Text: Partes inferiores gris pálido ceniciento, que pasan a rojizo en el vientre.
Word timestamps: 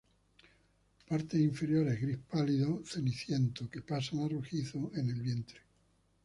Partes 1.09 1.39
inferiores 1.39 2.01
gris 2.01 2.17
pálido 2.31 2.81
ceniciento, 2.91 3.69
que 3.71 3.81
pasan 3.91 4.17
a 4.21 4.27
rojizo 4.29 4.79
en 4.95 5.11
el 5.11 5.21
vientre. 5.21 5.59